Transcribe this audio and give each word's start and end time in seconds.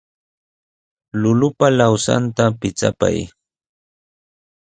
Llullupa 1.19 1.67
lawsanta 1.77 2.43
pichapay. 2.59 3.17